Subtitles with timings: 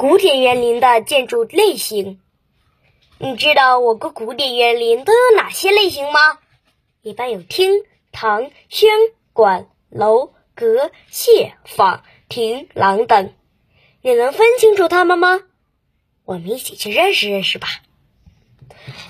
[0.00, 2.22] 古典园林的建筑类型，
[3.18, 6.38] 你知道我国古典园林都有哪些类型吗？
[7.02, 8.88] 一般有厅、堂、轩、
[9.34, 13.34] 馆、楼、阁、榭、坊、亭、廊等。
[14.00, 15.42] 你能分清楚它们吗？
[16.24, 17.68] 我们一起去认识认识吧。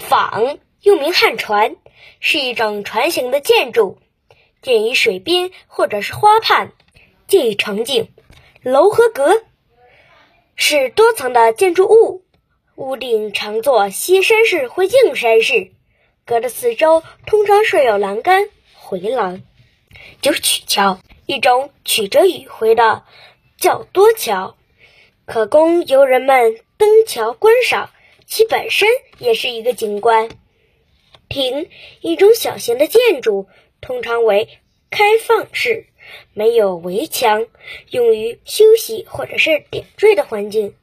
[0.00, 1.76] 坊又名汉船，
[2.18, 3.98] 是一种船形的建筑，
[4.60, 6.72] 建于水边或者是花畔，
[7.28, 8.08] 建于城景。
[8.64, 9.44] 楼和阁。
[10.62, 12.22] 是多层的建筑物，
[12.76, 15.70] 屋顶常做歇山式或硬山式，
[16.26, 19.40] 阁的四周通常设有栏杆、回廊。
[20.20, 23.04] 就是曲桥，一种曲折迂回的
[23.58, 24.54] 较多桥，
[25.24, 27.88] 可供游人们登桥观赏，
[28.26, 28.86] 其本身
[29.18, 30.28] 也是一个景观。
[31.30, 31.70] 亭，
[32.02, 33.48] 一种小型的建筑，
[33.80, 35.86] 通常为开放式。
[36.34, 37.46] 没有围墙，
[37.90, 40.74] 用于休息或者是点缀的环境。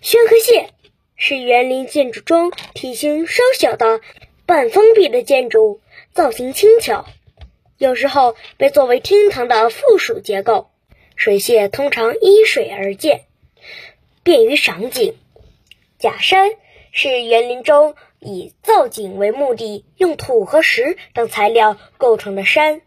[0.00, 0.68] 轩和榭
[1.16, 4.00] 是园林建筑中体型稍小的
[4.44, 5.80] 半封闭的建筑，
[6.12, 7.06] 造型轻巧，
[7.78, 10.70] 有时候被作为厅堂的附属结构。
[11.16, 13.22] 水榭通常依水而建，
[14.22, 15.16] 便于赏景。
[15.98, 16.50] 假山
[16.92, 22.82] 是园林中以造景为目的，用土和石等材料构成的山。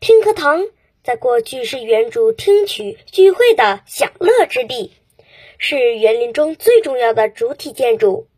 [0.00, 0.64] 厅和堂
[1.02, 4.92] 在过去是园主听取聚会的享乐之地，
[5.58, 8.28] 是园林中最重要的主体建筑。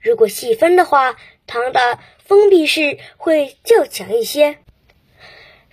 [0.00, 1.16] 如果细分的话，
[1.46, 4.58] 堂的封闭式会较强一些。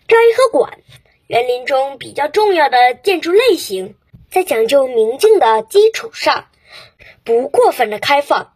[0.08, 0.80] 斋和馆，
[1.28, 3.96] 园林中比较重要的建筑类型，
[4.30, 6.48] 在讲究明镜的基础上，
[7.24, 8.54] 不过分的开放，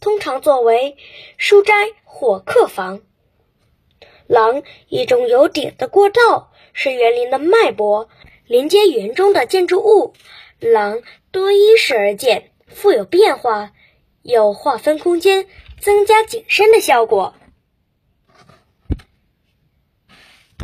[0.00, 0.96] 通常作为
[1.36, 3.02] 书斋或客房。
[4.26, 8.08] 廊，一种有顶的过道，是园林的脉搏，
[8.46, 10.14] 连接园中的建筑物。
[10.58, 13.72] 廊多依势而建，富有变化，
[14.22, 15.46] 有划分空间、
[15.80, 17.34] 增加景深的效果。